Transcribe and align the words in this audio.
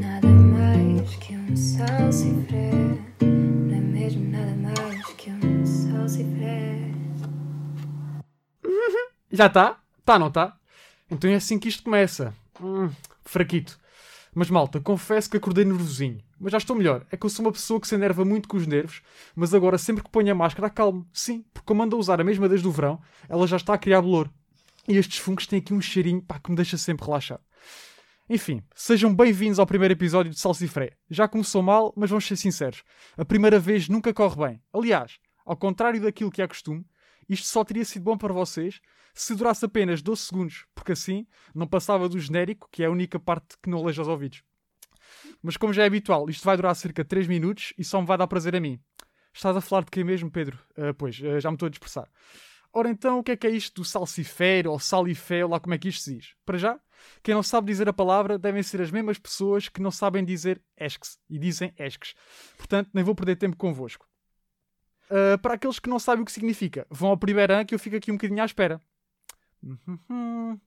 Nada 0.00 0.26
mais 0.26 1.16
que 1.16 1.36
um. 1.36 1.54
Não 3.20 3.76
é 3.76 3.80
mesmo 3.80 4.30
nada 4.30 4.56
mais 4.56 5.06
que 5.18 5.30
um. 5.30 5.62
Já 9.30 9.48
está? 9.48 9.78
Tá, 10.02 10.18
não 10.18 10.28
está? 10.28 10.56
Então 11.10 11.28
é 11.28 11.34
assim 11.34 11.58
que 11.58 11.68
isto 11.68 11.82
começa. 11.82 12.32
Hum, 12.58 12.88
fraquito. 13.22 13.78
Mas 14.34 14.48
malta, 14.48 14.80
confesso 14.80 15.28
que 15.28 15.36
acordei 15.36 15.66
nervosinho. 15.66 16.22
Mas 16.40 16.52
já 16.52 16.58
estou 16.58 16.74
melhor. 16.74 17.04
É 17.12 17.18
que 17.18 17.26
eu 17.26 17.30
sou 17.30 17.44
uma 17.44 17.52
pessoa 17.52 17.78
que 17.78 17.86
se 17.86 17.94
enerva 17.94 18.24
muito 18.24 18.48
com 18.48 18.56
os 18.56 18.66
nervos, 18.66 19.02
mas 19.34 19.52
agora 19.52 19.76
sempre 19.76 20.02
que 20.02 20.08
ponho 20.08 20.32
a 20.32 20.34
máscara 20.34 20.68
acalmo. 20.68 21.06
Sim, 21.12 21.44
porque 21.52 21.66
como 21.66 21.82
ando 21.82 21.96
a 21.96 21.98
usar 21.98 22.18
a 22.18 22.24
mesma 22.24 22.48
desde 22.48 22.66
o 22.66 22.72
verão, 22.72 22.98
ela 23.28 23.46
já 23.46 23.58
está 23.58 23.74
a 23.74 23.78
criar 23.78 24.00
bolor. 24.00 24.30
E 24.88 24.96
estes 24.96 25.18
fungos 25.18 25.46
têm 25.46 25.58
aqui 25.58 25.74
um 25.74 25.80
cheirinho 25.80 26.22
pá, 26.22 26.38
que 26.38 26.48
me 26.48 26.56
deixa 26.56 26.78
sempre 26.78 27.04
relaxado. 27.04 27.42
Enfim, 28.30 28.62
sejam 28.74 29.12
bem-vindos 29.12 29.58
ao 29.58 29.66
primeiro 29.66 29.92
episódio 29.92 30.30
de 30.30 30.38
Salsifré. 30.38 30.96
Já 31.10 31.26
começou 31.26 31.60
mal, 31.60 31.92
mas 31.96 32.10
vamos 32.10 32.24
ser 32.24 32.36
sinceros. 32.36 32.84
A 33.16 33.24
primeira 33.24 33.58
vez 33.58 33.88
nunca 33.88 34.14
corre 34.14 34.36
bem. 34.36 34.62
Aliás, 34.72 35.18
ao 35.44 35.56
contrário 35.56 36.00
daquilo 36.00 36.30
que 36.30 36.40
é 36.40 36.46
costume, 36.46 36.84
isto 37.28 37.48
só 37.48 37.64
teria 37.64 37.84
sido 37.84 38.04
bom 38.04 38.16
para 38.16 38.32
vocês 38.32 38.80
se 39.12 39.34
durasse 39.34 39.64
apenas 39.64 40.02
12 40.02 40.22
segundos, 40.22 40.66
porque 40.74 40.92
assim 40.92 41.26
não 41.54 41.66
passava 41.66 42.08
do 42.08 42.20
genérico, 42.20 42.68
que 42.70 42.82
é 42.82 42.86
a 42.86 42.90
única 42.90 43.18
parte 43.18 43.56
que 43.60 43.70
não 43.70 43.78
aleja 43.78 44.02
os 44.02 44.08
ouvidos. 44.08 44.42
Mas 45.42 45.56
como 45.56 45.72
já 45.72 45.82
é 45.82 45.86
habitual, 45.86 46.28
isto 46.28 46.44
vai 46.44 46.56
durar 46.56 46.76
cerca 46.76 47.02
de 47.02 47.08
3 47.08 47.26
minutos 47.26 47.72
e 47.78 47.82
só 47.82 48.00
me 48.00 48.06
vai 48.06 48.18
dar 48.18 48.26
prazer 48.26 48.54
a 48.54 48.60
mim. 48.60 48.78
Estás 49.32 49.56
a 49.56 49.60
falar 49.60 49.84
de 49.84 49.90
quem 49.90 50.04
mesmo, 50.04 50.30
Pedro? 50.30 50.58
Ah, 50.76 50.94
pois, 50.94 51.20
ah, 51.24 51.40
já 51.40 51.50
me 51.50 51.56
estou 51.56 51.66
a 51.66 51.70
dispersar. 51.70 52.08
Ora 52.76 52.90
então, 52.90 53.20
o 53.20 53.24
que 53.24 53.32
é 53.32 53.36
que 53.38 53.46
é 53.46 53.50
isto 53.50 53.80
do 53.80 53.84
salsifero 53.86 54.70
ou 54.70 54.78
salifé, 54.78 55.42
ou 55.42 55.50
lá 55.50 55.58
como 55.58 55.72
é 55.72 55.78
que 55.78 55.88
isto 55.88 56.02
se 56.02 56.14
diz? 56.14 56.34
Para 56.44 56.58
já, 56.58 56.78
quem 57.22 57.34
não 57.34 57.42
sabe 57.42 57.68
dizer 57.68 57.88
a 57.88 57.92
palavra 57.92 58.38
devem 58.38 58.62
ser 58.62 58.82
as 58.82 58.90
mesmas 58.90 59.18
pessoas 59.18 59.66
que 59.66 59.80
não 59.80 59.90
sabem 59.90 60.22
dizer 60.22 60.60
esques 60.76 61.18
e 61.26 61.38
dizem 61.38 61.72
esques. 61.78 62.14
Portanto, 62.58 62.90
nem 62.92 63.02
vou 63.02 63.14
perder 63.14 63.36
tempo 63.36 63.56
convosco. 63.56 64.06
Uh, 65.10 65.38
para 65.38 65.54
aqueles 65.54 65.78
que 65.78 65.88
não 65.88 65.98
sabem 65.98 66.20
o 66.20 66.26
que 66.26 66.32
significa, 66.32 66.86
vão 66.90 67.08
ao 67.08 67.16
primeiro 67.16 67.54
ano 67.54 67.64
que 67.64 67.74
eu 67.74 67.78
fico 67.78 67.96
aqui 67.96 68.12
um 68.12 68.16
bocadinho 68.16 68.42
à 68.42 68.44
espera. 68.44 68.78
Uhum. 69.62 70.60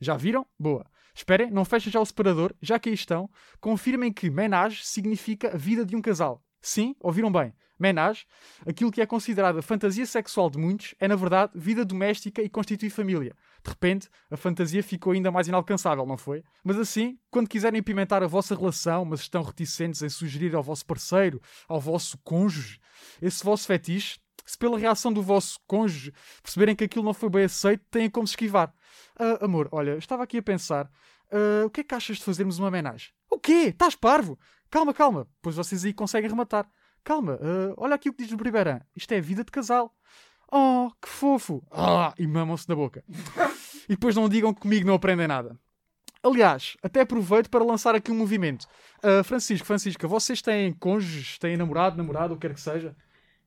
Já 0.00 0.16
viram? 0.16 0.46
Boa. 0.58 0.86
Esperem, 1.14 1.50
não 1.50 1.66
fechem 1.66 1.92
já 1.92 2.00
o 2.00 2.06
separador, 2.06 2.54
já 2.62 2.78
que 2.78 2.88
aí 2.88 2.94
estão. 2.94 3.28
Confirmem 3.60 4.10
que 4.10 4.30
menage 4.30 4.86
significa 4.86 5.54
vida 5.54 5.84
de 5.84 5.94
um 5.94 6.00
casal. 6.00 6.42
Sim, 6.66 6.96
ouviram 6.98 7.30
bem. 7.30 7.54
Menage, 7.78 8.26
aquilo 8.66 8.90
que 8.90 9.00
é 9.00 9.06
considerado 9.06 9.56
a 9.56 9.62
fantasia 9.62 10.04
sexual 10.04 10.50
de 10.50 10.58
muitos, 10.58 10.96
é 10.98 11.06
na 11.06 11.14
verdade 11.14 11.52
vida 11.54 11.84
doméstica 11.84 12.42
e 12.42 12.48
constitui 12.48 12.90
família. 12.90 13.36
De 13.62 13.70
repente, 13.70 14.08
a 14.28 14.36
fantasia 14.36 14.82
ficou 14.82 15.12
ainda 15.12 15.30
mais 15.30 15.46
inalcançável, 15.46 16.04
não 16.04 16.16
foi? 16.16 16.42
Mas 16.64 16.76
assim, 16.76 17.20
quando 17.30 17.48
quiserem 17.48 17.80
pimentar 17.80 18.20
a 18.20 18.26
vossa 18.26 18.56
relação, 18.56 19.04
mas 19.04 19.20
estão 19.20 19.44
reticentes 19.44 20.02
em 20.02 20.08
sugerir 20.08 20.56
ao 20.56 20.62
vosso 20.62 20.84
parceiro, 20.84 21.40
ao 21.68 21.80
vosso 21.80 22.18
cônjuge, 22.24 22.80
esse 23.22 23.44
vosso 23.44 23.64
fetiche, 23.64 24.18
se 24.44 24.58
pela 24.58 24.76
reação 24.76 25.12
do 25.12 25.22
vosso 25.22 25.60
cônjuge 25.68 26.12
perceberem 26.42 26.74
que 26.74 26.82
aquilo 26.82 27.04
não 27.04 27.14
foi 27.14 27.30
bem 27.30 27.44
aceito, 27.44 27.84
têm 27.92 28.10
como 28.10 28.26
se 28.26 28.32
esquivar. 28.32 28.74
Ah, 29.16 29.44
amor, 29.44 29.68
olha, 29.70 29.96
estava 29.98 30.24
aqui 30.24 30.38
a 30.38 30.42
pensar, 30.42 30.90
ah, 31.30 31.64
o 31.64 31.70
que 31.70 31.82
é 31.82 31.84
que 31.84 31.94
achas 31.94 32.16
de 32.16 32.24
fazermos 32.24 32.58
uma 32.58 32.66
homenagem? 32.66 33.10
O 33.30 33.38
quê? 33.38 33.68
Estás 33.68 33.94
parvo? 33.94 34.36
Calma, 34.70 34.92
calma, 34.92 35.26
pois 35.40 35.56
vocês 35.56 35.84
aí 35.84 35.92
conseguem 35.92 36.28
rematar. 36.28 36.68
Calma, 37.04 37.38
ah, 37.40 37.74
olha 37.76 37.94
aqui 37.94 38.08
o 38.08 38.12
que 38.12 38.24
diz 38.24 38.32
o 38.32 38.36
Bribeirão. 38.36 38.80
Isto 38.94 39.12
é 39.12 39.20
vida 39.20 39.44
de 39.44 39.50
casal. 39.50 39.94
Oh, 40.50 40.90
que 41.02 41.08
fofo! 41.08 41.62
Ah, 41.70 42.12
e 42.18 42.26
mamam-se 42.26 42.68
na 42.68 42.74
boca. 42.74 43.02
e 43.88 43.90
depois 43.94 44.14
não 44.14 44.28
digam 44.28 44.52
que 44.54 44.60
comigo 44.60 44.86
não 44.86 44.94
aprendem 44.94 45.26
nada. 45.26 45.58
Aliás, 46.22 46.76
até 46.82 47.02
aproveito 47.02 47.48
para 47.48 47.64
lançar 47.64 47.94
aqui 47.94 48.10
um 48.10 48.16
movimento. 48.16 48.66
Ah, 49.02 49.22
Francisco, 49.22 49.66
Francisca, 49.66 50.06
vocês 50.08 50.42
têm 50.42 50.72
cônjuges, 50.72 51.38
têm 51.38 51.56
namorado, 51.56 51.96
namorado, 51.96 52.34
o 52.34 52.36
que 52.36 52.46
quer 52.48 52.54
que 52.54 52.60
seja? 52.60 52.94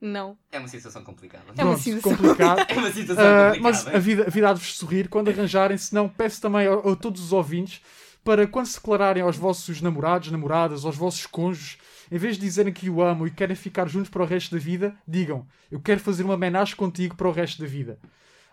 Não. 0.00 0.36
É 0.52 0.58
uma 0.58 0.68
situação 0.68 1.02
complicada. 1.02 1.44
É 1.56 1.64
uma 1.64 1.72
Pronto, 1.74 1.80
situação. 1.80 2.16
complicado. 2.16 2.58
É 2.68 2.74
uma 2.74 2.90
situação 2.92 3.24
complicada. 3.24 3.60
mas 3.60 3.86
a 3.86 3.98
vida, 3.98 4.24
a 4.26 4.30
vida 4.30 4.50
há 4.50 4.52
de 4.52 4.60
vos 4.60 4.76
sorrir 4.76 5.08
quando 5.08 5.28
arranjarem, 5.30 5.78
se 5.78 5.94
não, 5.94 6.08
peço 6.08 6.40
também 6.42 6.66
a, 6.66 6.74
a 6.74 6.96
todos 6.96 7.22
os 7.22 7.32
ouvintes 7.32 7.80
para 8.24 8.46
quando 8.46 8.66
se 8.66 8.76
declararem 8.76 9.22
aos 9.22 9.36
vossos 9.36 9.82
namorados, 9.82 10.30
namoradas, 10.30 10.84
aos 10.84 10.96
vossos 10.96 11.26
cônjuges, 11.26 11.76
em 12.10 12.16
vez 12.16 12.36
de 12.36 12.42
dizerem 12.42 12.72
que 12.72 12.88
o 12.88 13.02
amam 13.02 13.26
e 13.26 13.30
querem 13.30 13.54
ficar 13.54 13.86
juntos 13.86 14.10
para 14.10 14.22
o 14.22 14.26
resto 14.26 14.54
da 14.54 14.60
vida, 14.60 14.96
digam: 15.06 15.46
Eu 15.70 15.80
quero 15.80 16.00
fazer 16.00 16.24
uma 16.24 16.34
homenagem 16.34 16.74
contigo 16.74 17.14
para 17.14 17.28
o 17.28 17.32
resto 17.32 17.60
da 17.60 17.68
vida. 17.68 17.98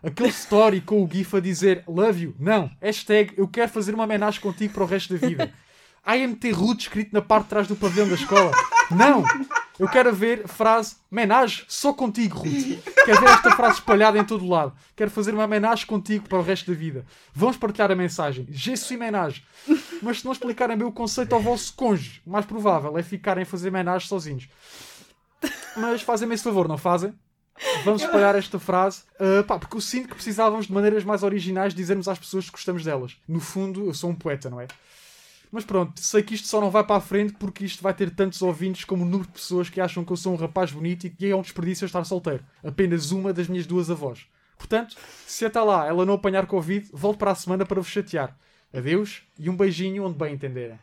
Aquele 0.04 0.30
story 0.30 0.82
com 0.82 1.04
o 1.04 1.10
GIF 1.10 1.38
a 1.38 1.40
dizer 1.40 1.84
Love 1.88 2.24
you, 2.24 2.36
não. 2.38 2.70
Hashtag 2.82 3.34
Eu 3.38 3.48
quero 3.48 3.72
fazer 3.72 3.94
uma 3.94 4.04
homenagem 4.04 4.42
contigo 4.42 4.74
para 4.74 4.84
o 4.84 4.88
resto 4.88 5.14
da 5.14 5.28
vida. 5.28 5.54
AMT 6.04 6.52
Ruth 6.52 6.82
escrito 6.82 7.14
na 7.14 7.22
parte 7.22 7.44
de 7.44 7.50
trás 7.50 7.68
do 7.68 7.76
pavilhão 7.76 8.08
da 8.08 8.16
escola. 8.16 8.52
Não! 8.90 9.24
Eu 9.82 9.90
quero 9.90 10.14
ver 10.14 10.48
frase 10.48 10.98
Menage 11.10 11.66
só 11.68 11.92
contigo, 11.92 12.38
Ruth. 12.38 12.84
Quero 13.04 13.20
ver 13.20 13.30
esta 13.32 13.50
frase 13.56 13.80
espalhada 13.80 14.16
em 14.20 14.24
todo 14.24 14.46
o 14.46 14.48
lado. 14.48 14.74
Quero 14.96 15.10
fazer 15.10 15.34
uma 15.34 15.44
homenagem 15.44 15.88
contigo 15.88 16.30
para 16.30 16.38
o 16.38 16.44
resto 16.44 16.70
da 16.70 16.78
vida. 16.78 17.04
Vamos 17.34 17.58
partilhar 17.58 17.90
a 17.90 17.96
mensagem. 17.96 18.46
Je 18.52 18.78
suis 18.78 19.00
menage. 19.00 19.44
Mas 20.00 20.20
se 20.20 20.26
não 20.26 20.34
explicarem 20.34 20.78
bem 20.78 20.86
o 20.86 20.92
conceito 20.92 21.34
ao 21.34 21.42
vosso 21.42 21.74
cônjuge, 21.74 22.22
o 22.24 22.30
mais 22.30 22.46
provável 22.46 22.96
é 22.96 23.02
ficarem 23.02 23.42
a 23.42 23.46
fazer 23.46 23.72
menage 23.72 24.08
sozinhos. 24.08 24.48
Mas 25.76 26.04
fazem-me 26.04 26.36
esse 26.36 26.44
favor, 26.44 26.68
não 26.68 26.78
fazem? 26.78 27.12
Vamos 27.84 28.04
espalhar 28.04 28.36
esta 28.36 28.60
frase, 28.60 29.02
ah, 29.20 29.44
pá, 29.44 29.58
porque 29.58 29.78
eu 29.78 29.82
sinto 29.82 30.10
que 30.10 30.14
precisávamos 30.16 30.68
de 30.68 30.74
maneiras 30.74 31.04
mais 31.04 31.24
originais 31.24 31.74
de 31.74 31.78
dizermos 31.78 32.08
às 32.08 32.20
pessoas 32.20 32.46
que 32.46 32.52
gostamos 32.52 32.84
delas. 32.84 33.18
No 33.28 33.40
fundo, 33.40 33.88
eu 33.88 33.96
sou 33.96 34.12
um 34.12 34.16
poeta, 34.16 34.48
não 34.48 34.62
é? 34.62 34.68
Mas 35.52 35.66
pronto, 35.66 36.00
sei 36.00 36.24
que 36.24 36.34
isto 36.34 36.48
só 36.48 36.62
não 36.62 36.72
vai 36.72 36.84
para 36.84 36.96
a 36.96 37.02
frente 37.02 37.34
porque 37.34 37.66
isto 37.66 37.84
vai 37.84 37.94
ter 37.94 38.10
tantos 38.10 38.42
ouvintes 38.42 38.86
como 38.86 39.04
o 39.04 39.06
número 39.06 39.28
de 39.28 39.34
pessoas 39.34 39.70
que 39.70 39.82
acham 39.82 40.06
que 40.06 40.12
eu 40.12 40.18
sou 40.18 40.34
um 40.34 40.38
rapaz 40.38 40.72
bonito 40.72 41.06
e 41.06 41.10
que 41.10 41.30
é 41.30 41.36
um 41.36 41.42
desperdício 41.42 41.86
estar 41.86 42.04
solteiro. 42.06 42.44
Apenas 42.64 43.12
uma 43.12 43.34
das 43.34 43.48
minhas 43.48 43.68
duas 43.68 43.92
avós. 43.92 44.26
Portanto, 44.58 44.96
se 45.28 45.44
até 45.44 45.60
lá 45.60 45.86
ela 45.86 46.06
não 46.06 46.14
apanhar 46.14 46.46
Covid, 46.46 46.88
volto 46.94 47.18
para 47.18 47.32
a 47.32 47.36
semana 47.36 47.66
para 47.66 47.82
vos 47.82 47.90
chatear. 47.90 48.38
Adeus 48.74 49.24
e 49.38 49.50
um 49.50 49.58
beijinho 49.58 50.06
onde 50.06 50.18
bem 50.18 50.34
entenderem. 50.36 50.80